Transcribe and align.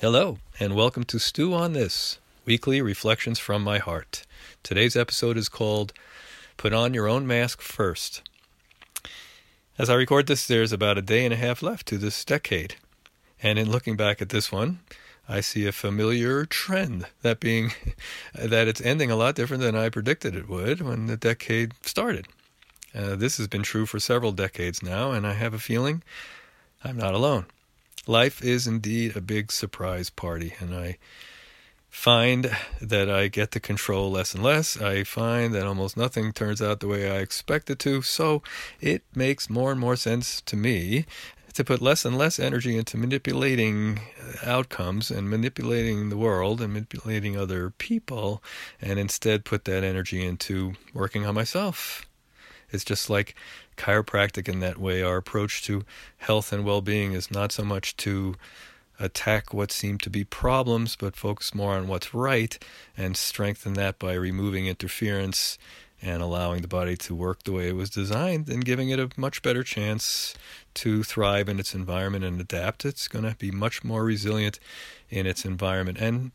Hello, 0.00 0.38
and 0.60 0.76
welcome 0.76 1.02
to 1.02 1.18
Stew 1.18 1.52
on 1.52 1.72
This 1.72 2.20
Weekly 2.44 2.80
Reflections 2.80 3.40
from 3.40 3.64
My 3.64 3.78
Heart. 3.78 4.22
Today's 4.62 4.94
episode 4.94 5.36
is 5.36 5.48
called 5.48 5.92
Put 6.56 6.72
On 6.72 6.94
Your 6.94 7.08
Own 7.08 7.26
Mask 7.26 7.60
First. 7.60 8.22
As 9.76 9.90
I 9.90 9.94
record 9.94 10.28
this, 10.28 10.46
there's 10.46 10.70
about 10.70 10.98
a 10.98 11.02
day 11.02 11.24
and 11.24 11.34
a 11.34 11.36
half 11.36 11.64
left 11.64 11.88
to 11.88 11.98
this 11.98 12.24
decade. 12.24 12.76
And 13.42 13.58
in 13.58 13.72
looking 13.72 13.96
back 13.96 14.22
at 14.22 14.28
this 14.28 14.52
one, 14.52 14.78
I 15.28 15.40
see 15.40 15.66
a 15.66 15.72
familiar 15.72 16.44
trend 16.46 17.06
that 17.22 17.40
being 17.40 17.72
that 18.34 18.68
it's 18.68 18.80
ending 18.80 19.10
a 19.10 19.16
lot 19.16 19.34
different 19.34 19.64
than 19.64 19.74
I 19.74 19.88
predicted 19.88 20.36
it 20.36 20.48
would 20.48 20.80
when 20.80 21.06
the 21.06 21.16
decade 21.16 21.72
started. 21.82 22.28
Uh, 22.94 23.16
this 23.16 23.38
has 23.38 23.48
been 23.48 23.64
true 23.64 23.84
for 23.84 23.98
several 23.98 24.30
decades 24.30 24.80
now, 24.80 25.10
and 25.10 25.26
I 25.26 25.32
have 25.32 25.54
a 25.54 25.58
feeling 25.58 26.04
I'm 26.84 26.96
not 26.96 27.14
alone. 27.14 27.46
Life 28.08 28.42
is 28.42 28.66
indeed 28.66 29.14
a 29.14 29.20
big 29.20 29.52
surprise 29.52 30.08
party, 30.08 30.54
and 30.60 30.74
I 30.74 30.96
find 31.90 32.50
that 32.80 33.10
I 33.10 33.28
get 33.28 33.50
to 33.50 33.60
control 33.60 34.10
less 34.10 34.34
and 34.34 34.42
less. 34.42 34.80
I 34.80 35.04
find 35.04 35.54
that 35.54 35.66
almost 35.66 35.94
nothing 35.94 36.32
turns 36.32 36.62
out 36.62 36.80
the 36.80 36.88
way 36.88 37.10
I 37.10 37.18
expect 37.18 37.68
it 37.68 37.78
to, 37.80 38.00
so 38.00 38.42
it 38.80 39.02
makes 39.14 39.50
more 39.50 39.70
and 39.70 39.78
more 39.78 39.94
sense 39.94 40.40
to 40.40 40.56
me 40.56 41.04
to 41.52 41.62
put 41.62 41.82
less 41.82 42.06
and 42.06 42.16
less 42.16 42.38
energy 42.38 42.78
into 42.78 42.96
manipulating 42.96 44.00
uh, 44.22 44.50
outcomes 44.50 45.10
and 45.10 45.28
manipulating 45.28 46.08
the 46.08 46.16
world 46.16 46.62
and 46.62 46.72
manipulating 46.72 47.36
other 47.36 47.68
people, 47.68 48.42
and 48.80 48.98
instead 48.98 49.44
put 49.44 49.66
that 49.66 49.84
energy 49.84 50.24
into 50.24 50.72
working 50.94 51.26
on 51.26 51.34
myself. 51.34 52.06
It's 52.70 52.84
just 52.84 53.10
like 53.10 53.34
chiropractic 53.78 54.48
in 54.48 54.60
that 54.60 54.78
way. 54.78 55.02
Our 55.02 55.16
approach 55.16 55.62
to 55.64 55.84
health 56.18 56.52
and 56.52 56.64
well 56.64 56.82
being 56.82 57.12
is 57.12 57.30
not 57.30 57.52
so 57.52 57.64
much 57.64 57.96
to 57.98 58.34
attack 59.00 59.54
what 59.54 59.70
seem 59.70 59.98
to 59.98 60.10
be 60.10 60.24
problems, 60.24 60.96
but 60.96 61.16
focus 61.16 61.54
more 61.54 61.74
on 61.74 61.88
what's 61.88 62.12
right 62.12 62.58
and 62.96 63.16
strengthen 63.16 63.74
that 63.74 63.98
by 63.98 64.12
removing 64.12 64.66
interference 64.66 65.56
and 66.00 66.22
allowing 66.22 66.62
the 66.62 66.68
body 66.68 66.96
to 66.96 67.14
work 67.14 67.42
the 67.42 67.52
way 67.52 67.68
it 67.68 67.76
was 67.76 67.90
designed 67.90 68.48
and 68.48 68.64
giving 68.64 68.88
it 68.88 69.00
a 69.00 69.10
much 69.16 69.42
better 69.42 69.62
chance 69.62 70.34
to 70.74 71.02
thrive 71.02 71.48
in 71.48 71.58
its 71.58 71.74
environment 71.74 72.24
and 72.24 72.40
adapt. 72.40 72.84
It's 72.84 73.08
going 73.08 73.24
to 73.24 73.36
be 73.36 73.50
much 73.50 73.82
more 73.82 74.04
resilient 74.04 74.60
in 75.10 75.26
its 75.26 75.44
environment. 75.44 75.98
And 75.98 76.32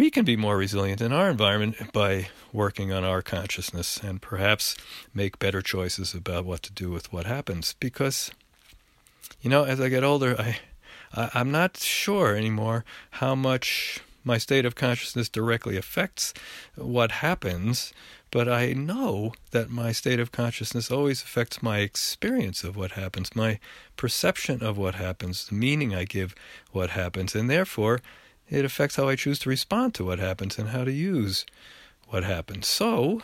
we 0.00 0.10
can 0.10 0.24
be 0.24 0.34
more 0.34 0.56
resilient 0.56 1.02
in 1.02 1.12
our 1.12 1.28
environment 1.28 1.92
by 1.92 2.26
working 2.54 2.90
on 2.90 3.04
our 3.04 3.20
consciousness 3.20 3.98
and 4.02 4.22
perhaps 4.22 4.74
make 5.12 5.38
better 5.38 5.60
choices 5.60 6.14
about 6.14 6.46
what 6.46 6.62
to 6.62 6.72
do 6.72 6.90
with 6.90 7.12
what 7.12 7.26
happens. 7.26 7.74
Because, 7.78 8.30
you 9.42 9.50
know, 9.50 9.64
as 9.64 9.78
I 9.78 9.90
get 9.90 10.02
older, 10.02 10.34
I, 10.40 10.56
I 11.12 11.30
I'm 11.34 11.50
not 11.50 11.76
sure 11.76 12.34
anymore 12.34 12.82
how 13.10 13.34
much 13.34 14.00
my 14.24 14.38
state 14.38 14.64
of 14.64 14.74
consciousness 14.74 15.28
directly 15.28 15.76
affects 15.76 16.32
what 16.76 17.10
happens, 17.12 17.92
but 18.30 18.48
I 18.48 18.72
know 18.72 19.34
that 19.50 19.68
my 19.68 19.92
state 19.92 20.18
of 20.18 20.32
consciousness 20.32 20.90
always 20.90 21.20
affects 21.20 21.62
my 21.62 21.80
experience 21.80 22.64
of 22.64 22.74
what 22.74 22.92
happens, 22.92 23.36
my 23.36 23.60
perception 23.98 24.62
of 24.62 24.78
what 24.78 24.94
happens, 24.94 25.48
the 25.48 25.54
meaning 25.54 25.94
I 25.94 26.04
give 26.04 26.34
what 26.72 26.88
happens, 26.88 27.34
and 27.34 27.50
therefore 27.50 28.00
it 28.50 28.64
affects 28.64 28.96
how 28.96 29.08
I 29.08 29.16
choose 29.16 29.38
to 29.40 29.48
respond 29.48 29.94
to 29.94 30.04
what 30.04 30.18
happens 30.18 30.58
and 30.58 30.70
how 30.70 30.84
to 30.84 30.92
use 30.92 31.46
what 32.08 32.24
happens. 32.24 32.66
So, 32.66 33.22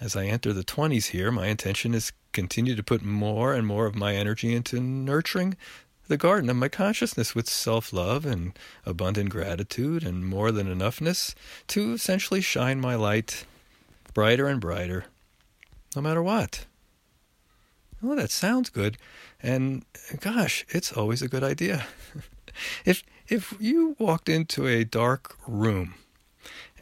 as 0.00 0.14
I 0.14 0.26
enter 0.26 0.52
the 0.52 0.64
20s 0.64 1.06
here, 1.06 1.30
my 1.32 1.48
intention 1.48 1.92
is 1.92 2.12
continue 2.32 2.76
to 2.76 2.82
put 2.82 3.02
more 3.02 3.52
and 3.52 3.66
more 3.66 3.86
of 3.86 3.96
my 3.96 4.14
energy 4.14 4.54
into 4.54 4.80
nurturing 4.80 5.56
the 6.08 6.16
garden 6.16 6.48
of 6.48 6.56
my 6.56 6.68
consciousness 6.68 7.34
with 7.34 7.48
self 7.48 7.92
love 7.92 8.24
and 8.24 8.56
abundant 8.84 9.30
gratitude 9.30 10.04
and 10.04 10.24
more 10.24 10.52
than 10.52 10.68
enoughness 10.68 11.34
to 11.66 11.92
essentially 11.92 12.40
shine 12.40 12.80
my 12.80 12.94
light 12.94 13.44
brighter 14.14 14.46
and 14.46 14.60
brighter, 14.60 15.06
no 15.96 16.02
matter 16.02 16.22
what. 16.22 16.66
Oh, 18.02 18.14
that 18.14 18.30
sounds 18.30 18.70
good. 18.70 18.98
And 19.42 19.84
gosh, 20.20 20.64
it's 20.68 20.92
always 20.92 21.22
a 21.22 21.28
good 21.28 21.42
idea. 21.42 21.86
if 22.84 23.02
if 23.28 23.54
you 23.58 23.96
walked 23.98 24.28
into 24.28 24.66
a 24.66 24.84
dark 24.84 25.36
room 25.46 25.94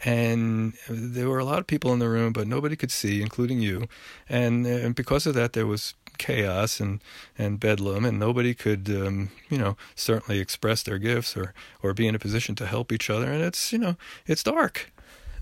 and 0.04 0.74
there 0.88 1.28
were 1.28 1.38
a 1.38 1.44
lot 1.44 1.58
of 1.58 1.66
people 1.66 1.92
in 1.92 1.98
the 1.98 2.08
room, 2.08 2.32
but 2.32 2.46
nobody 2.46 2.76
could 2.76 2.90
see, 2.90 3.22
including 3.22 3.60
you, 3.60 3.88
and, 4.28 4.66
and 4.66 4.94
because 4.94 5.26
of 5.26 5.34
that, 5.34 5.54
there 5.54 5.66
was 5.66 5.94
chaos 6.18 6.78
and 6.80 7.02
and 7.38 7.58
bedlam, 7.58 8.04
and 8.04 8.18
nobody 8.18 8.54
could, 8.54 8.88
um, 8.90 9.30
you 9.48 9.58
know, 9.58 9.76
certainly 9.94 10.40
express 10.40 10.82
their 10.82 10.98
gifts 10.98 11.36
or 11.36 11.54
or 11.82 11.94
be 11.94 12.06
in 12.06 12.14
a 12.14 12.18
position 12.18 12.54
to 12.56 12.66
help 12.66 12.92
each 12.92 13.08
other, 13.10 13.30
and 13.32 13.42
it's 13.42 13.72
you 13.72 13.78
know 13.78 13.96
it's 14.26 14.42
dark. 14.42 14.92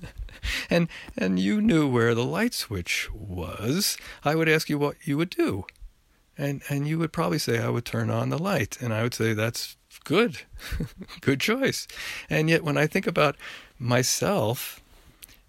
and 0.70 0.88
and 1.16 1.38
you 1.38 1.60
knew 1.60 1.88
where 1.88 2.14
the 2.14 2.24
light 2.24 2.54
switch 2.54 3.08
was. 3.12 3.96
I 4.24 4.34
would 4.34 4.48
ask 4.48 4.70
you 4.70 4.78
what 4.78 4.96
you 5.06 5.16
would 5.18 5.30
do, 5.30 5.64
and 6.38 6.62
and 6.68 6.86
you 6.86 6.98
would 6.98 7.12
probably 7.12 7.38
say 7.38 7.60
I 7.60 7.68
would 7.68 7.84
turn 7.84 8.10
on 8.10 8.30
the 8.30 8.38
light, 8.38 8.78
and 8.80 8.92
I 8.94 9.02
would 9.02 9.14
say 9.14 9.34
that's 9.34 9.76
good, 10.04 10.40
good 11.20 11.40
choice. 11.40 11.86
And 12.28 12.48
yet, 12.48 12.64
when 12.64 12.76
I 12.76 12.86
think 12.86 13.06
about 13.06 13.36
myself 13.78 14.80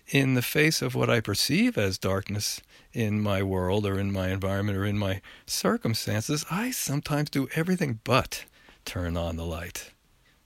in 0.10 0.34
the 0.34 0.42
face 0.42 0.82
of 0.82 0.96
what 0.96 1.10
I 1.10 1.20
perceive 1.20 1.78
as 1.78 1.98
darkness 1.98 2.62
in 2.94 3.22
my 3.22 3.42
world 3.42 3.86
or 3.86 4.00
in 4.00 4.12
my 4.12 4.30
environment 4.30 4.78
or 4.78 4.86
in 4.86 4.98
my 4.98 5.22
circumstances, 5.46 6.46
I 6.52 6.72
sometimes 6.72 7.30
do 7.30 7.48
everything 7.56 8.00
but 8.04 8.46
turn 8.86 9.18
on 9.18 9.36
the 9.36 9.46
light. 9.46 9.92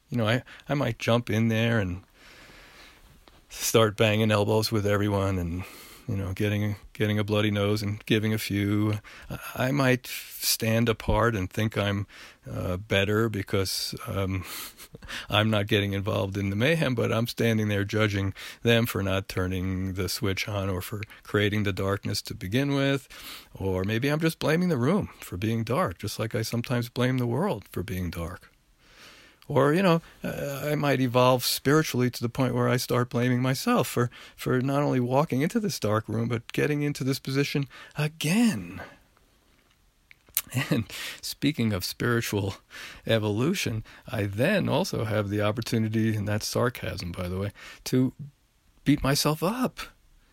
You 0.10 0.18
know, 0.18 0.28
I, 0.28 0.44
I 0.70 0.74
might 0.74 1.00
jump 1.00 1.30
in 1.30 1.50
there 1.50 1.80
and 1.80 2.04
start 3.50 3.98
banging 3.98 4.32
elbows 4.32 4.72
with 4.72 4.86
everyone 4.86 5.38
and 5.38 5.64
you 6.08 6.16
know, 6.16 6.32
getting 6.34 6.78
getting 6.94 7.20
a 7.20 7.24
bloody 7.24 7.52
nose 7.52 7.84
and 7.84 8.04
giving 8.06 8.34
a 8.34 8.38
few. 8.38 9.00
I 9.56 9.72
might 9.72 10.08
stand 10.08 10.90
apart 10.90 11.36
and 11.36 11.50
think 11.50 11.78
I'm 11.78 12.08
uh, 12.50 12.78
better 12.78 13.28
because 13.30 13.94
um, 14.08 14.46
I'm 15.30 15.50
not 15.50 15.68
getting 15.68 15.94
involved 15.94 16.38
in 16.38 16.50
the 16.50 16.56
mayhem, 16.56 16.96
but 16.96 17.12
I'm 17.12 17.28
standing 17.28 17.68
there 17.68 17.84
judging 17.84 18.34
them 18.64 18.86
for 18.86 19.04
not 19.04 19.28
turning 19.28 19.94
the 19.94 20.08
switch 20.08 20.48
on 20.48 20.70
or 20.70 20.82
for 20.82 21.02
creating 21.24 21.64
the 21.64 21.74
darkness 21.74 22.22
to 22.24 22.34
begin 22.34 22.74
with, 22.74 23.08
or 23.54 23.84
maybe 23.84 24.08
I'm 24.08 24.20
just 24.20 24.40
blaming 24.40 24.70
the 24.70 24.78
room 24.78 25.10
for 25.20 25.38
being 25.38 25.64
dark, 25.64 25.98
just 26.00 26.20
like 26.20 26.34
I 26.34 26.42
sometimes 26.42 26.90
blame 26.90 27.18
the 27.18 27.28
world 27.28 27.66
for 27.72 27.84
being 27.84 28.10
dark. 28.10 28.50
Or, 29.48 29.74
you 29.74 29.82
know, 29.82 30.02
uh, 30.24 30.62
I 30.66 30.76
might 30.76 31.00
evolve 31.00 31.46
spiritually 31.46 32.10
to 32.10 32.22
the 32.22 32.30
point 32.30 32.54
where 32.54 32.68
I 32.68 32.78
start 32.78 33.10
blaming 33.10 33.42
myself 33.42 33.88
for, 33.88 34.10
for 34.36 34.62
not 34.62 34.84
only 34.84 35.00
walking 35.00 35.42
into 35.42 35.60
this 35.60 35.80
dark 35.80 36.08
room, 36.08 36.28
but 36.28 36.52
getting 36.54 36.82
into 36.82 37.04
this 37.04 37.20
position 37.20 37.68
again. 37.98 38.82
And 40.70 40.86
speaking 41.22 41.74
of 41.74 41.84
spiritual 41.84 42.56
evolution, 43.06 43.84
I 44.08 44.24
then 44.24 44.70
also 44.70 45.04
have 45.04 45.30
the 45.30 45.42
opportunity, 45.42 46.16
and 46.16 46.28
that's 46.28 46.48
sarcasm, 46.48 47.12
by 47.12 47.28
the 47.28 47.38
way, 47.38 47.52
to 47.86 48.14
beat 48.86 49.04
myself 49.04 49.44
up 49.44 49.82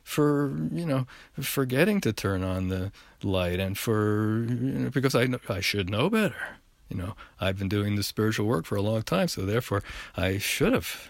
for 0.05 0.55
you 0.71 0.85
know 0.85 1.07
forgetting 1.41 2.01
to 2.03 2.13
turn 2.13 2.45
on 2.45 2.69
the 2.69 2.93
light 3.23 3.59
and 3.59 3.77
for 3.77 4.45
you 4.49 4.55
know, 4.55 4.91
because 4.91 5.15
I 5.15 5.27
I 5.49 5.61
should 5.61 5.91
know 5.91 6.11
better. 6.11 6.59
You 6.95 7.03
know, 7.03 7.17
I've 7.41 7.59
been 7.59 7.69
doing 7.69 7.97
the 7.97 8.05
spiritual 8.05 8.47
work 8.47 8.67
for 8.67 8.77
a 8.77 8.83
long 8.83 9.03
time, 9.03 9.27
so 9.27 9.45
therefore 9.45 9.83
I 10.17 10.39
should 10.39 10.73
have. 10.73 11.09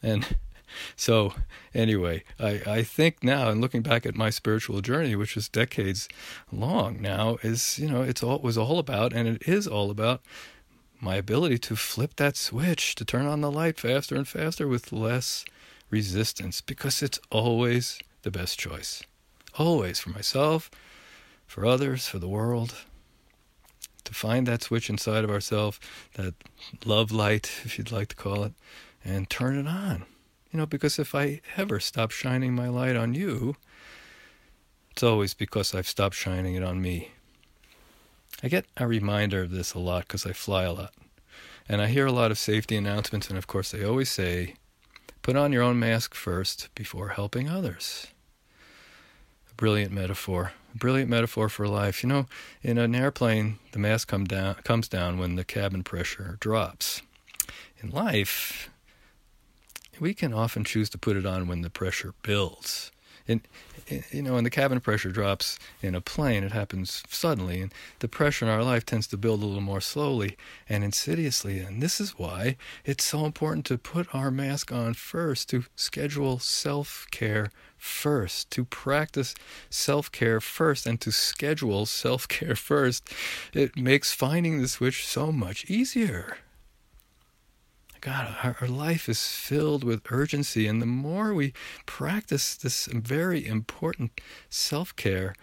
And 0.00 0.36
so, 0.96 1.34
anyway, 1.74 2.22
I, 2.38 2.62
I 2.64 2.82
think 2.84 3.24
now, 3.24 3.50
and 3.50 3.60
looking 3.60 3.82
back 3.82 4.06
at 4.06 4.14
my 4.14 4.30
spiritual 4.30 4.80
journey, 4.80 5.16
which 5.16 5.36
is 5.36 5.48
decades 5.48 6.08
long 6.52 7.02
now, 7.02 7.38
is, 7.42 7.80
you 7.80 7.90
know, 7.90 8.02
it's 8.02 8.22
all, 8.22 8.36
it 8.36 8.42
was 8.42 8.56
all 8.56 8.78
about, 8.78 9.12
and 9.12 9.26
it 9.26 9.42
is 9.42 9.66
all 9.66 9.90
about 9.90 10.22
my 11.00 11.16
ability 11.16 11.58
to 11.58 11.74
flip 11.74 12.14
that 12.16 12.36
switch, 12.36 12.94
to 12.94 13.04
turn 13.04 13.26
on 13.26 13.40
the 13.40 13.50
light 13.50 13.80
faster 13.80 14.14
and 14.14 14.28
faster 14.28 14.68
with 14.68 14.92
less 14.92 15.44
resistance, 15.90 16.60
because 16.60 17.02
it's 17.02 17.18
always 17.30 17.98
the 18.22 18.30
best 18.30 18.56
choice. 18.56 19.02
Always 19.58 19.98
for 19.98 20.10
myself, 20.10 20.70
for 21.44 21.66
others, 21.66 22.06
for 22.06 22.20
the 22.20 22.28
world 22.28 22.76
to 24.10 24.14
find 24.16 24.46
that 24.46 24.62
switch 24.62 24.90
inside 24.90 25.22
of 25.22 25.30
ourselves, 25.30 25.78
that 26.14 26.34
love 26.84 27.12
light, 27.12 27.48
if 27.64 27.78
you'd 27.78 27.92
like 27.92 28.08
to 28.08 28.16
call 28.16 28.42
it, 28.42 28.52
and 29.04 29.30
turn 29.30 29.56
it 29.56 29.68
on. 29.68 30.04
You 30.50 30.58
know, 30.58 30.66
because 30.66 30.98
if 30.98 31.14
I 31.14 31.40
ever 31.56 31.78
stop 31.78 32.10
shining 32.10 32.52
my 32.52 32.68
light 32.68 32.96
on 32.96 33.14
you, 33.14 33.54
it's 34.90 35.04
always 35.04 35.32
because 35.32 35.76
I've 35.76 35.86
stopped 35.86 36.16
shining 36.16 36.56
it 36.56 36.64
on 36.64 36.82
me. 36.82 37.12
I 38.42 38.48
get 38.48 38.66
a 38.76 38.88
reminder 38.88 39.42
of 39.42 39.52
this 39.52 39.74
a 39.74 39.78
lot 39.78 40.08
because 40.08 40.26
I 40.26 40.32
fly 40.32 40.64
a 40.64 40.72
lot. 40.72 40.92
And 41.68 41.80
I 41.80 41.86
hear 41.86 42.06
a 42.06 42.12
lot 42.12 42.32
of 42.32 42.38
safety 42.38 42.76
announcements, 42.76 43.28
and 43.28 43.38
of 43.38 43.46
course, 43.46 43.70
they 43.70 43.84
always 43.84 44.10
say, 44.10 44.56
put 45.22 45.36
on 45.36 45.52
your 45.52 45.62
own 45.62 45.78
mask 45.78 46.16
first 46.16 46.68
before 46.74 47.10
helping 47.10 47.48
others. 47.48 48.08
A 49.52 49.54
brilliant 49.54 49.92
metaphor. 49.92 50.52
Brilliant 50.74 51.10
metaphor 51.10 51.48
for 51.48 51.66
life. 51.66 52.02
You 52.02 52.08
know, 52.08 52.26
in 52.62 52.78
an 52.78 52.94
airplane, 52.94 53.58
the 53.72 53.78
mask 53.78 54.08
come 54.08 54.24
down, 54.24 54.54
comes 54.64 54.88
down 54.88 55.18
when 55.18 55.34
the 55.36 55.44
cabin 55.44 55.82
pressure 55.82 56.36
drops. 56.40 57.02
In 57.82 57.90
life, 57.90 58.70
we 59.98 60.14
can 60.14 60.32
often 60.32 60.64
choose 60.64 60.88
to 60.90 60.98
put 60.98 61.16
it 61.16 61.26
on 61.26 61.48
when 61.48 61.62
the 61.62 61.70
pressure 61.70 62.14
builds. 62.22 62.92
And 63.30 63.40
eh, 63.88 64.00
you 64.10 64.22
know, 64.22 64.34
when 64.34 64.44
the 64.44 64.50
cabin 64.50 64.80
pressure 64.80 65.10
drops 65.10 65.58
in 65.82 65.94
a 65.94 66.00
plane, 66.00 66.42
it 66.42 66.52
happens 66.52 67.02
suddenly, 67.08 67.60
and 67.60 67.72
the 68.00 68.08
pressure 68.08 68.44
in 68.44 68.50
our 68.50 68.64
life 68.64 68.84
tends 68.84 69.06
to 69.08 69.16
build 69.16 69.42
a 69.42 69.46
little 69.46 69.62
more 69.62 69.80
slowly 69.80 70.36
and 70.68 70.82
insidiously. 70.82 71.60
And 71.60 71.80
this 71.80 72.00
is 72.00 72.18
why 72.18 72.56
it's 72.84 73.04
so 73.04 73.24
important 73.24 73.66
to 73.66 73.78
put 73.78 74.12
our 74.14 74.30
mask 74.30 74.72
on 74.72 74.94
first, 74.94 75.48
to 75.50 75.64
schedule 75.76 76.38
self 76.38 77.06
care 77.10 77.50
first, 77.78 78.50
to 78.50 78.64
practice 78.64 79.34
self 79.70 80.10
care 80.10 80.40
first, 80.40 80.86
and 80.86 81.00
to 81.00 81.12
schedule 81.12 81.86
self 81.86 82.26
care 82.26 82.56
first. 82.70 83.08
It 83.54 83.76
makes 83.76 84.12
finding 84.12 84.60
the 84.60 84.68
switch 84.68 85.06
so 85.06 85.30
much 85.30 85.64
easier. 85.70 86.38
God, 88.00 88.34
our, 88.42 88.56
our, 88.62 88.68
life 88.68 89.08
is 89.08 89.26
filled 89.26 89.84
with 89.84 90.10
urgency. 90.10 90.66
And 90.66 90.80
the 90.80 90.86
more 90.86 91.34
we 91.34 91.52
practice 91.84 92.54
this 92.54 92.86
very 92.86 93.46
important 93.46 94.18
self 94.48 94.96
care, 94.96 95.34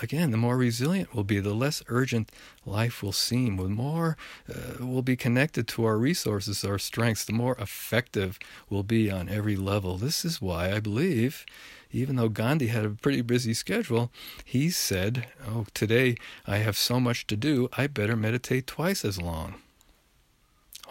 again, 0.00 0.30
the 0.30 0.36
more 0.36 0.56
resilient 0.56 1.12
we'll 1.12 1.24
be, 1.24 1.40
the 1.40 1.54
less 1.54 1.82
urgent 1.88 2.30
life 2.64 3.02
will 3.02 3.12
seem, 3.12 3.56
the 3.56 3.64
more 3.64 4.16
uh, 4.48 4.74
we'll 4.78 5.02
be 5.02 5.16
connected 5.16 5.66
to 5.68 5.84
our 5.84 5.98
resources, 5.98 6.64
our 6.64 6.78
strengths, 6.78 7.24
the 7.24 7.32
more 7.32 7.56
effective 7.58 8.38
we'll 8.70 8.84
be 8.84 9.10
on 9.10 9.28
every 9.28 9.56
level. 9.56 9.96
This 9.96 10.24
is 10.24 10.40
why 10.40 10.72
I 10.72 10.78
believe, 10.78 11.44
even 11.90 12.14
though 12.14 12.28
Gandhi 12.28 12.68
had 12.68 12.84
a 12.84 12.90
pretty 12.90 13.22
busy 13.22 13.54
schedule, 13.54 14.12
he 14.44 14.70
said, 14.70 15.26
Oh, 15.48 15.66
today 15.74 16.16
I 16.46 16.58
have 16.58 16.76
so 16.76 17.00
much 17.00 17.26
to 17.26 17.36
do, 17.36 17.68
I 17.76 17.88
better 17.88 18.14
meditate 18.14 18.68
twice 18.68 19.04
as 19.04 19.20
long. 19.20 19.56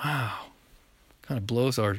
Wow 0.04 0.48
kind 1.28 1.38
of 1.38 1.48
blows 1.48 1.78
our 1.78 1.98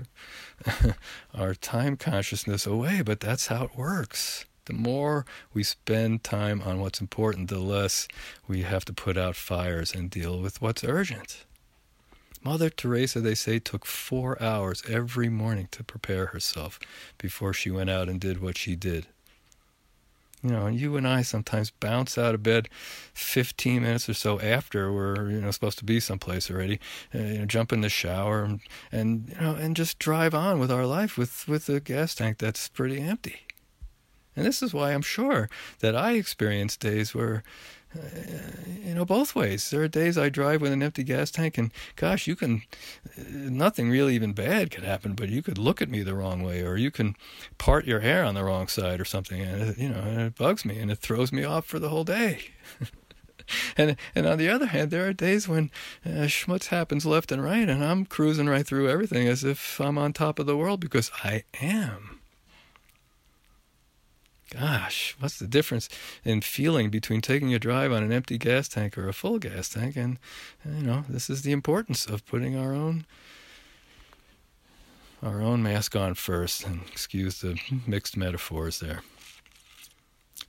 our 1.35 1.55
time 1.55 1.97
consciousness 1.97 2.67
away, 2.67 3.03
but 3.03 3.21
that's 3.21 3.49
how 3.49 3.65
it 3.65 3.77
works. 3.77 4.45
The 4.65 4.73
more 4.75 5.25
we 5.55 5.63
spend 5.63 6.25
time 6.25 6.63
on 6.63 6.81
what's 6.81 7.01
important, 7.01 7.49
the 7.49 7.59
less 7.59 8.07
we 8.47 8.63
have 8.63 8.85
to 8.87 8.93
put 8.93 9.17
out 9.17 9.37
fires 9.37 9.95
and 9.95 10.11
deal 10.11 10.41
with 10.41 10.61
what's 10.61 10.85
urgent. 10.85 11.47
Mother 12.43 12.71
Teresa, 12.71 13.21
they 13.21 13.35
say, 13.35 13.59
took 13.59 13.85
four 13.85 14.41
hours 14.43 14.83
every 14.89 15.29
morning 15.29 15.69
to 15.73 15.83
prepare 15.83 16.27
herself 16.27 16.79
before 17.17 17.53
she 17.53 17.71
went 17.71 17.91
out 17.91 18.09
and 18.09 18.21
did 18.21 18.41
what 18.41 18.57
she 18.57 18.77
did. 18.77 19.07
You 20.43 20.51
know, 20.51 20.67
you 20.69 20.97
and 20.97 21.07
I 21.07 21.23
sometimes 21.23 21.71
bounce 21.71 22.17
out 22.17 22.35
of 22.35 22.43
bed 22.43 22.69
15 23.15 23.83
minutes 23.83 24.09
or 24.09 24.15
so 24.15 24.41
after 24.41 24.93
we're 24.93 25.31
you 25.31 25.41
know 25.41 25.51
supposed 25.51 25.79
to 25.79 25.85
be 25.85 25.99
someplace 25.99 26.51
already. 26.51 26.79
Uh, 27.15 27.19
you 27.19 27.39
know, 27.39 27.45
jump 27.45 27.73
in 27.73 27.81
the 27.81 27.89
shower 27.89 28.45
and, 28.45 28.61
and 28.93 29.31
you 29.31 29.41
know 29.41 29.55
and 29.55 29.75
just 29.75 29.99
drive 29.99 30.35
on 30.35 30.61
with 30.61 30.71
our 30.71 30.87
life 30.87 31.19
with 31.19 31.49
with 31.49 31.69
a 31.69 31.81
gas 31.81 32.15
tank 32.15 32.39
that's 32.39 32.69
pretty 32.69 33.01
empty. 33.01 33.41
And 34.37 34.47
this 34.47 34.63
is 34.63 34.73
why 34.73 34.93
I'm 34.93 35.03
sure 35.03 35.51
that 35.81 35.97
I 35.97 36.13
experience 36.13 36.77
days 36.77 37.13
where 37.13 37.43
you 37.95 38.95
know, 38.95 39.05
both 39.05 39.35
ways. 39.35 39.71
There 39.71 39.83
are 39.83 39.89
days 39.89 40.19
I 40.19 40.29
drive 40.29 40.61
with 40.61 40.73
an 40.73 40.83
empty 40.83 41.03
gas 41.03 41.31
tank, 41.31 41.57
and 41.59 41.73
gosh, 41.97 42.27
you 42.27 42.37
can, 42.37 42.63
uh, 43.19 43.23
nothing 43.27 43.91
really 43.91 44.15
even 44.15 44.33
bad 44.33 44.71
could 44.71 44.85
happen, 44.85 45.15
but 45.15 45.29
you 45.29 45.43
could 45.43 45.59
look 45.59 45.81
at 45.81 45.89
me 45.89 46.03
the 46.03 46.15
wrong 46.15 46.43
way, 46.43 46.63
or 46.63 46.77
you 46.77 46.91
can 46.91 47.17
part 47.57 47.87
your 47.87 48.01
hair 48.01 48.25
on 48.25 48.35
the 48.35 48.45
wrong 48.45 48.69
side 48.69 49.01
or 49.01 49.05
something, 49.05 49.41
and 49.41 49.77
you 49.79 49.89
know, 49.89 50.01
and 50.01 50.21
it 50.21 50.35
bugs 50.37 50.65
me 50.65 50.79
and 50.79 50.91
it 50.91 50.99
throws 50.99 51.33
me 51.33 51.45
off 51.45 51.65
for 51.65 51.79
the 51.79 51.89
whole 51.89 52.05
day. 52.05 52.41
and 53.77 53.97
and 54.15 54.27
on 54.27 54.39
the 54.39 54.49
other 54.49 54.67
hand, 54.67 54.91
there 54.91 55.07
are 55.07 55.13
days 55.13 55.49
when 55.49 55.71
uh, 56.05 56.27
schmutz 56.27 56.67
happens 56.67 57.07
left 57.07 57.33
and 57.33 57.43
right, 57.43 57.69
and 57.69 57.85
I'm 57.85 58.05
cruising 58.05 58.49
right 58.49 58.67
through 58.67 58.91
everything 58.91 59.27
as 59.29 59.45
if 59.45 59.81
I'm 59.81 59.99
on 59.99 60.13
top 60.13 60.39
of 60.39 60.47
the 60.47 60.57
world 60.57 60.81
because 60.81 61.11
I 61.25 61.45
am. 61.61 62.18
Gosh, 64.51 65.15
what's 65.19 65.39
the 65.39 65.47
difference 65.47 65.91
in 66.25 66.41
feeling 66.41 66.89
between 66.89 67.21
taking 67.21 67.53
a 67.53 67.59
drive 67.59 67.93
on 67.93 68.03
an 68.03 68.13
empty 68.13 68.39
gas 68.39 68.67
tank 68.67 68.97
or 68.97 69.07
a 69.07 69.13
full 69.13 69.39
gas 69.39 69.69
tank? 69.69 69.95
And, 69.97 70.19
you 70.65 70.83
know, 70.83 71.05
this 71.09 71.29
is 71.29 71.43
the 71.43 71.53
importance 71.53 72.07
of 72.07 72.25
putting 72.25 72.57
our 72.57 72.75
own 72.75 73.05
our 75.23 75.43
own 75.43 75.63
mask 75.63 75.97
on 75.97 76.15
first. 76.15 76.65
And 76.67 76.81
excuse 76.91 77.41
the 77.41 77.59
mixed 77.87 78.17
metaphors 78.17 78.81
there. 78.81 79.03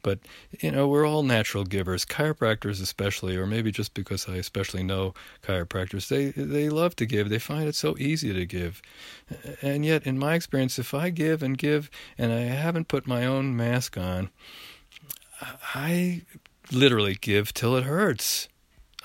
But, 0.02 0.20
you 0.60 0.72
know, 0.72 0.88
we're 0.88 1.08
all 1.08 1.24
natural 1.24 1.64
givers. 1.64 2.06
Chiropractors, 2.06 2.82
especially, 2.82 3.38
or 3.38 3.46
maybe 3.46 3.72
just 3.72 3.94
because 3.94 4.28
I 4.28 4.36
especially 4.36 4.84
know 4.84 5.14
chiropractors, 5.44 6.08
they, 6.08 6.32
they 6.32 6.70
love 6.70 6.96
to 6.98 7.06
give. 7.06 7.30
They 7.30 7.40
find 7.40 7.68
it 7.68 7.76
so 7.76 7.96
easy 7.98 8.34
to 8.34 8.46
give. 8.46 8.82
And 9.62 9.86
yet, 9.86 10.06
in 10.06 10.20
my 10.20 10.36
experience, 10.36 10.78
if 10.78 10.94
I 10.94 11.10
give 11.10 11.42
and 11.42 11.58
give 11.58 11.90
and 12.18 12.34
I 12.34 12.42
haven't 12.42 12.88
put 12.90 13.08
my 13.08 13.26
own 13.26 13.56
mask 13.56 13.98
on, 13.98 14.30
I 15.74 16.24
literally 16.72 17.16
give 17.16 17.54
till 17.54 17.76
it 17.78 17.86
hurts. 17.86 18.49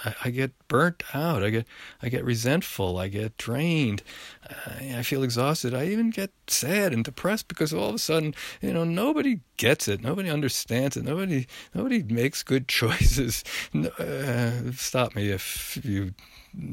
I, 0.04 0.14
I, 0.24 0.30
get 0.30 0.52
burnt 0.68 1.02
out. 1.14 1.42
I 1.42 1.50
get 1.50 1.66
I 2.02 2.08
get 2.08 2.24
resentful. 2.24 2.98
I 2.98 3.08
get 3.08 3.36
drained. 3.36 4.02
I, 4.48 4.96
I, 4.98 5.02
feel 5.02 5.22
exhausted. 5.22 5.74
I 5.74 5.86
even 5.86 6.10
get 6.10 6.30
sad 6.46 6.92
and 6.92 7.04
depressed 7.04 7.48
because 7.48 7.72
all 7.72 7.88
of 7.88 7.94
a 7.94 7.98
sudden, 7.98 8.34
you 8.60 8.72
know, 8.72 8.84
nobody 8.84 9.40
gets 9.56 9.88
it. 9.88 10.02
Nobody 10.02 10.30
understands 10.30 10.96
it. 10.96 11.04
Nobody 11.04 11.46
nobody 11.74 12.02
makes 12.02 12.42
good 12.42 12.68
choices. 12.80 13.44
No, 13.72 13.88
uh, 13.98 14.72
stop 14.72 15.14
me 15.14 15.30
if 15.30 15.78
you 15.84 16.14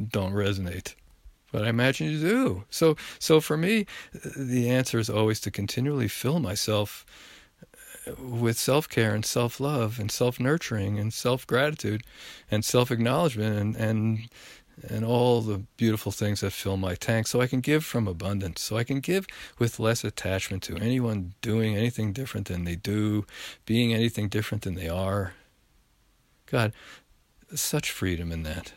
don't 0.10 0.34
resonate. 0.34 0.96
But 1.52 1.66
I 1.66 1.70
imagine 1.70 2.10
you 2.10 2.20
do. 2.20 2.64
So 2.70 2.96
so 3.20 3.42
for 3.42 3.58
me, 3.58 3.86
the 4.14 4.70
answer 4.70 5.00
is 5.00 5.10
always 5.10 5.40
to 5.42 5.52
continually 5.52 6.08
fill 6.08 6.40
myself 6.40 7.06
with 8.18 8.58
self 8.58 8.90
care 8.90 9.14
and 9.14 9.26
self 9.26 9.60
love 9.60 10.00
and 10.00 10.12
self 10.12 10.40
nurturing 10.40 11.00
and 11.00 11.14
self 11.14 11.46
gratitude 11.46 12.04
and 12.50 12.66
self 12.66 12.92
acknowledgement 12.92 13.58
and, 13.58 13.76
and 13.76 14.30
and 14.88 15.06
all 15.06 15.42
the 15.42 15.60
beautiful 15.78 16.12
things 16.12 16.42
that 16.42 16.52
fill 16.52 16.78
my 16.78 16.96
tank 16.96 17.28
so 17.28 17.42
I 17.42 17.48
can 17.48 17.62
give 17.62 17.86
from 17.86 18.08
abundance, 18.08 18.62
so 18.62 18.78
I 18.78 18.84
can 18.84 19.00
give 19.00 19.28
with 19.60 19.80
less 19.80 20.04
attachment 20.04 20.64
to 20.64 20.78
anyone 20.78 21.34
doing 21.42 21.76
anything 21.76 22.14
different 22.14 22.48
than 22.48 22.64
they 22.64 22.76
do, 22.76 23.26
being 23.66 23.94
anything 23.94 24.28
different 24.28 24.64
than 24.64 24.76
they 24.76 24.90
are. 24.90 25.34
God, 26.46 26.74
such 27.54 27.92
freedom 27.92 28.32
in 28.32 28.44
that. 28.44 28.74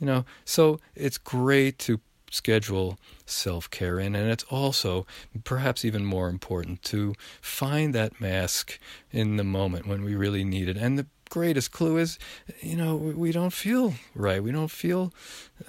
You 0.00 0.06
know, 0.06 0.24
so 0.44 0.80
it's 0.94 1.18
great 1.18 1.78
to 1.80 2.00
schedule 2.34 2.98
self 3.26 3.70
care 3.70 3.98
in. 3.98 4.14
And 4.14 4.30
it's 4.30 4.44
also, 4.44 5.06
perhaps 5.44 5.84
even 5.84 6.04
more 6.04 6.28
important, 6.28 6.82
to 6.84 7.14
find 7.40 7.94
that 7.94 8.20
mask 8.20 8.78
in 9.12 9.36
the 9.36 9.44
moment 9.44 9.86
when 9.86 10.04
we 10.04 10.14
really 10.14 10.44
need 10.44 10.68
it. 10.68 10.76
And 10.76 10.98
the 10.98 11.06
greatest 11.30 11.72
clue 11.72 11.96
is, 11.96 12.18
you 12.60 12.76
know, 12.76 12.96
we 12.96 13.32
don't 13.32 13.52
feel 13.52 13.94
right. 14.14 14.42
We 14.42 14.52
don't 14.52 14.70
feel 14.70 15.12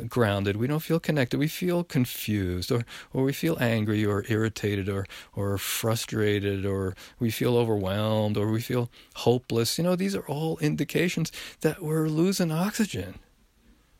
grounded. 0.07 0.57
We 0.57 0.67
don't 0.67 0.81
feel 0.81 0.99
connected. 0.99 1.39
We 1.39 1.47
feel 1.47 1.83
confused, 1.83 2.71
or, 2.71 2.83
or 3.13 3.23
we 3.23 3.33
feel 3.33 3.57
angry, 3.59 4.05
or 4.05 4.25
irritated, 4.27 4.89
or, 4.89 5.05
or 5.35 5.57
frustrated, 5.57 6.65
or 6.65 6.95
we 7.19 7.31
feel 7.31 7.57
overwhelmed, 7.57 8.37
or 8.37 8.51
we 8.51 8.61
feel 8.61 8.89
hopeless. 9.15 9.77
You 9.77 9.85
know, 9.85 9.95
these 9.95 10.15
are 10.15 10.27
all 10.27 10.57
indications 10.59 11.31
that 11.61 11.81
we're 11.81 12.07
losing 12.09 12.51
oxygen. 12.51 13.19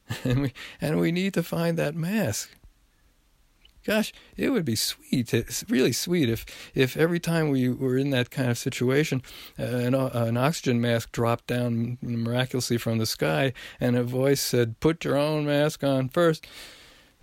and 0.24 0.42
we 0.42 0.54
and 0.82 1.00
we 1.00 1.12
need 1.12 1.34
to 1.34 1.44
find 1.44 1.78
that 1.78 1.96
mask. 1.96 2.50
Gosh, 3.86 4.12
it 4.36 4.50
would 4.50 4.66
be 4.66 4.76
sweet. 4.76 5.32
It's 5.32 5.64
really 5.70 5.92
sweet 5.92 6.28
if 6.28 6.44
if 6.74 6.98
every 6.98 7.20
time 7.20 7.50
we 7.50 7.70
were 7.70 7.98
in 7.98 8.10
that 8.10 8.32
kind 8.32 8.50
of 8.50 8.58
situation, 8.58 9.22
uh, 9.60 9.64
an, 9.64 9.94
uh, 9.94 10.10
an 10.14 10.38
oxygen 10.38 10.82
mask 10.82 11.12
dropped 11.12 11.46
down 11.46 12.00
miraculously 12.02 12.78
from 12.78 12.98
the 12.98 13.06
sky, 13.06 13.54
and 13.80 13.96
a 13.96 14.04
voice 14.04 14.42
said, 14.42 14.80
"Put 14.80 15.06
your 15.06 15.18
own 15.18 15.46
mask 15.46 15.84
on 15.84 16.10
first. 16.10 16.48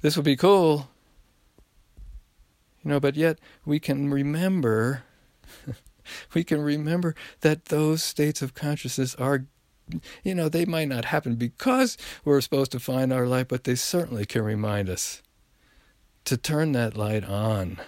This 0.03 0.17
would 0.17 0.25
be 0.25 0.37
cool." 0.37 0.89
You 2.85 2.91
know, 2.91 3.01
but 3.01 3.17
yet 3.17 3.41
we 3.65 3.81
can 3.81 4.11
remember. 4.11 5.03
we 6.35 6.45
can 6.45 6.61
remember 6.61 7.17
that 7.41 7.67
those 7.67 8.05
states 8.05 8.41
of 8.41 8.55
consciousness 8.55 9.17
are 9.17 9.47
you 10.23 10.35
know, 10.35 10.49
they 10.49 10.65
might 10.65 10.89
not 10.89 11.07
happen 11.07 11.35
because 11.35 11.97
we're 12.25 12.41
supposed 12.41 12.73
to 12.73 12.81
find 12.81 13.13
our 13.13 13.27
light, 13.27 13.49
but 13.49 13.65
they 13.65 13.75
certainly 13.75 14.25
can 14.25 14.43
remind 14.43 14.89
us 14.89 15.23
to 16.25 16.37
turn 16.37 16.73
that 16.73 16.97
light 16.97 17.25
on. 17.25 17.79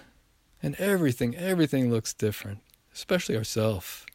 And 0.61 0.75
everything, 0.75 1.35
everything 1.35 1.91
looks 1.91 2.13
different, 2.13 2.59
especially 2.93 3.37
ourself. 3.37 4.05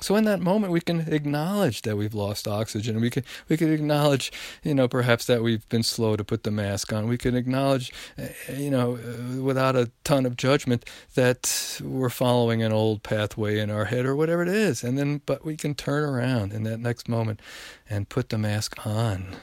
So 0.00 0.16
in 0.16 0.24
that 0.24 0.40
moment, 0.40 0.72
we 0.72 0.80
can 0.80 1.00
acknowledge 1.12 1.82
that 1.82 1.96
we've 1.96 2.14
lost 2.14 2.48
oxygen. 2.48 3.00
We 3.00 3.10
can 3.10 3.22
we 3.48 3.56
can 3.58 3.70
acknowledge, 3.70 4.32
you 4.62 4.74
know, 4.74 4.88
perhaps 4.88 5.26
that 5.26 5.42
we've 5.42 5.68
been 5.68 5.82
slow 5.82 6.16
to 6.16 6.24
put 6.24 6.42
the 6.42 6.50
mask 6.50 6.92
on. 6.92 7.06
We 7.06 7.18
can 7.18 7.36
acknowledge, 7.36 7.92
uh, 8.18 8.28
you 8.52 8.70
know, 8.70 8.96
uh, 8.96 9.42
without 9.42 9.76
a 9.76 9.90
ton 10.04 10.24
of 10.24 10.36
judgment, 10.36 10.86
that 11.14 11.80
we're 11.84 12.08
following 12.08 12.62
an 12.62 12.72
old 12.72 13.02
pathway 13.02 13.58
in 13.58 13.70
our 13.70 13.86
head 13.86 14.06
or 14.06 14.16
whatever 14.16 14.42
it 14.42 14.48
is. 14.48 14.82
And 14.82 14.98
then, 14.98 15.20
but 15.26 15.44
we 15.44 15.56
can 15.56 15.74
turn 15.74 16.02
around 16.02 16.52
in 16.52 16.62
that 16.62 16.80
next 16.80 17.08
moment 17.08 17.40
and 17.88 18.08
put 18.08 18.30
the 18.30 18.38
mask 18.38 18.86
on. 18.86 19.36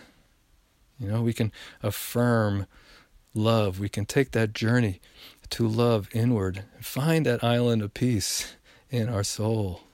You 1.00 1.08
know, 1.08 1.22
we 1.22 1.34
can 1.34 1.52
affirm 1.84 2.66
love. 3.36 3.80
We 3.80 3.90
can 3.90 4.08
take 4.08 4.32
that 4.32 4.54
journey 4.54 5.00
to 5.52 5.68
love 5.68 6.10
inward, 6.14 6.64
find 6.82 7.26
that 7.26 7.44
island 7.44 7.82
of 7.84 7.94
peace 7.94 8.56
in 8.90 9.08
our 9.08 9.24
soul. 9.24 9.87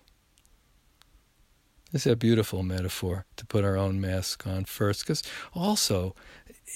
It's 1.94 2.08
a 2.08 2.16
beautiful 2.16 2.64
metaphor 2.64 3.26
to 3.36 3.46
put 3.46 3.64
our 3.64 3.78
own 3.78 4.02
mask 4.02 4.48
on 4.48 4.66
first. 4.66 5.02
Because 5.02 5.22
also, 5.54 6.16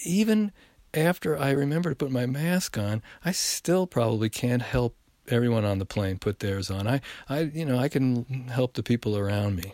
even 0.06 0.52
after 0.94 1.36
I 1.38 1.50
remember 1.52 1.90
to 1.90 1.96
put 1.96 2.12
my 2.12 2.28
mask 2.28 2.78
on, 2.78 3.02
I 3.26 3.32
still 3.32 3.88
probably 3.88 4.30
can't 4.30 4.62
help 4.62 4.96
everyone 5.28 5.66
on 5.66 5.80
the 5.80 5.86
plane 5.86 6.20
put 6.20 6.40
theirs 6.40 6.70
on. 6.70 6.88
I, 6.88 7.02
I, 7.28 7.42
you 7.42 7.66
know, 7.66 7.80
I 7.80 7.90
can 7.90 8.48
help 8.50 8.74
the 8.74 8.84
people 8.84 9.18
around 9.18 9.56
me. 9.56 9.74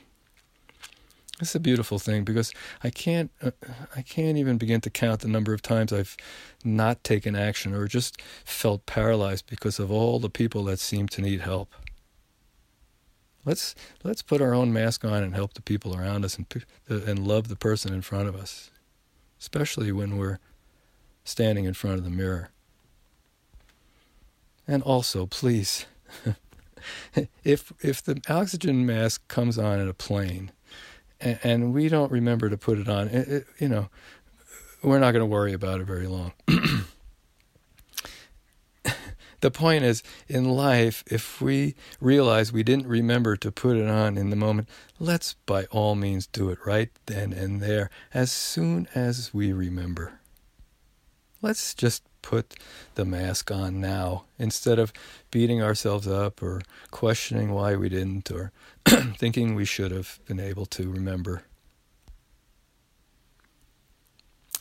It's 1.41 1.55
a 1.55 1.59
beautiful 1.59 1.99
thing 1.99 2.23
because 2.23 2.53
I 2.83 2.89
can't, 2.89 3.29
uh, 3.41 3.51
I 3.95 4.01
can't 4.01 4.37
even 4.37 4.57
begin 4.57 4.79
to 4.81 4.89
count 4.89 5.21
the 5.21 5.27
number 5.27 5.53
of 5.53 5.61
times 5.61 5.91
I've 5.91 6.15
not 6.63 7.03
taken 7.03 7.35
action 7.35 7.73
or 7.73 7.87
just 7.87 8.21
felt 8.45 8.85
paralyzed 8.85 9.47
because 9.47 9.77
of 9.77 9.91
all 9.91 10.19
the 10.19 10.29
people 10.29 10.63
that 10.65 10.79
seem 10.79 11.07
to 11.09 11.21
need 11.21 11.41
help. 11.41 11.73
Let's 13.45 13.75
let's 14.03 14.21
put 14.21 14.41
our 14.41 14.53
own 14.53 14.71
mask 14.71 15.03
on 15.03 15.23
and 15.23 15.35
help 15.35 15.53
the 15.53 15.61
people 15.61 15.95
around 15.95 16.23
us 16.23 16.37
and 16.37 16.45
and 16.87 17.19
love 17.27 17.47
the 17.47 17.55
person 17.55 17.93
in 17.93 18.01
front 18.01 18.29
of 18.29 18.35
us, 18.35 18.71
especially 19.39 19.91
when 19.91 20.17
we're 20.17 20.39
standing 21.23 21.65
in 21.65 21.73
front 21.73 21.97
of 21.97 22.03
the 22.03 22.09
mirror. 22.09 22.49
And 24.65 24.81
also, 24.81 25.25
please, 25.25 25.85
if 27.43 27.73
if 27.81 28.01
the 28.01 28.21
oxygen 28.29 28.85
mask 28.85 29.27
comes 29.27 29.57
on 29.57 29.79
in 29.79 29.89
a 29.89 29.93
plane, 29.93 30.51
and, 31.19 31.39
and 31.43 31.73
we 31.73 31.89
don't 31.89 32.11
remember 32.11 32.49
to 32.49 32.57
put 32.57 32.79
it 32.79 32.87
on, 32.87 33.09
it, 33.09 33.27
it, 33.27 33.45
you 33.59 33.67
know, 33.67 33.89
we're 34.81 34.99
not 34.99 35.11
going 35.11 35.21
to 35.21 35.25
worry 35.25 35.53
about 35.53 35.81
it 35.81 35.87
very 35.87 36.07
long. 36.07 36.31
the 39.43 39.51
point 39.51 39.83
is, 39.83 40.01
in 40.29 40.45
life, 40.45 41.03
if 41.05 41.41
we 41.41 41.75
realize 41.99 42.53
we 42.53 42.63
didn't 42.63 42.87
remember 42.87 43.35
to 43.35 43.51
put 43.51 43.75
it 43.75 43.89
on 43.89 44.17
in 44.17 44.29
the 44.29 44.37
moment, 44.37 44.69
let's 44.99 45.33
by 45.45 45.65
all 45.65 45.95
means 45.95 46.25
do 46.27 46.49
it 46.49 46.59
right 46.65 46.89
then 47.07 47.33
and 47.33 47.59
there, 47.61 47.89
as 48.13 48.31
soon 48.31 48.87
as 48.95 49.33
we 49.33 49.51
remember. 49.51 50.21
Let's 51.41 51.73
just 51.73 52.03
put 52.21 52.55
the 52.95 53.03
mask 53.03 53.51
on 53.51 53.81
now 53.81 54.23
instead 54.39 54.79
of 54.79 54.93
beating 55.29 55.61
ourselves 55.61 56.07
up 56.07 56.41
or 56.41 56.61
questioning 56.89 57.51
why 57.51 57.75
we 57.75 57.89
didn't 57.89 58.31
or 58.31 58.53
thinking 59.17 59.55
we 59.55 59.65
should 59.65 59.91
have 59.91 60.21
been 60.25 60.39
able 60.39 60.65
to 60.67 60.89
remember. 60.89 61.43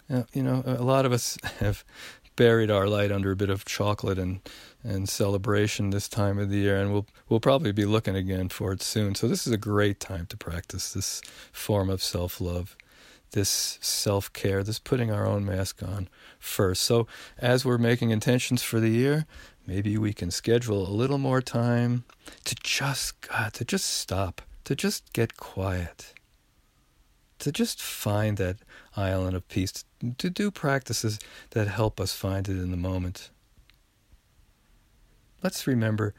Now, 0.08 0.26
you 0.32 0.42
know, 0.42 0.64
a 0.66 0.82
lot 0.82 1.06
of 1.06 1.12
us 1.12 1.38
have 1.60 1.84
buried 2.36 2.70
our 2.70 2.86
light 2.86 3.12
under 3.12 3.30
a 3.30 3.36
bit 3.36 3.50
of 3.50 3.64
chocolate 3.64 4.18
and 4.18 4.40
and 4.84 5.08
celebration 5.08 5.90
this 5.90 6.08
time 6.08 6.38
of 6.38 6.50
the 6.50 6.56
year, 6.56 6.76
and 6.76 6.92
we'll 6.92 7.06
we'll 7.28 7.40
probably 7.40 7.72
be 7.72 7.84
looking 7.84 8.16
again 8.16 8.48
for 8.48 8.72
it 8.72 8.82
soon. 8.82 9.14
So 9.14 9.28
this 9.28 9.46
is 9.46 9.52
a 9.52 9.58
great 9.58 10.00
time 10.00 10.26
to 10.26 10.36
practice 10.36 10.92
this 10.92 11.22
form 11.52 11.88
of 11.88 12.02
self 12.02 12.40
love, 12.40 12.76
this 13.30 13.78
self 13.80 14.32
care, 14.32 14.62
this 14.62 14.78
putting 14.78 15.10
our 15.10 15.26
own 15.26 15.44
mask 15.44 15.82
on 15.82 16.08
first. 16.38 16.82
So 16.82 17.06
as 17.38 17.64
we're 17.64 17.78
making 17.78 18.10
intentions 18.10 18.62
for 18.62 18.80
the 18.80 18.90
year, 18.90 19.26
maybe 19.66 19.96
we 19.96 20.12
can 20.12 20.30
schedule 20.30 20.86
a 20.86 20.90
little 20.90 21.18
more 21.18 21.40
time 21.40 22.04
to 22.44 22.56
just 22.62 23.20
God, 23.20 23.52
to 23.54 23.64
just 23.64 23.86
stop, 23.86 24.42
to 24.64 24.74
just 24.74 25.12
get 25.12 25.36
quiet, 25.36 26.12
to 27.42 27.52
just 27.52 27.80
find 27.80 28.38
that 28.38 28.56
island 28.96 29.36
of 29.36 29.46
peace, 29.48 29.84
to 30.18 30.30
do 30.30 30.50
practices 30.50 31.20
that 31.50 31.68
help 31.68 32.00
us 32.00 32.12
find 32.12 32.48
it 32.48 32.52
in 32.52 32.70
the 32.70 32.76
moment 32.76 33.30
let's 35.42 35.66
remember 35.66 36.14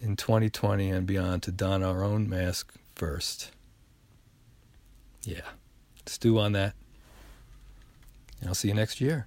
in 0.00 0.16
2020 0.16 0.90
and 0.90 1.06
beyond 1.06 1.42
to 1.44 1.52
don 1.52 1.82
our 1.82 2.02
own 2.02 2.28
mask 2.28 2.74
first. 2.94 3.52
Yeah, 5.22 5.40
stew 6.06 6.38
on 6.38 6.52
that. 6.52 6.74
And 8.40 8.48
I'll 8.48 8.54
see 8.54 8.68
you 8.68 8.74
next 8.74 9.00
year. 9.00 9.26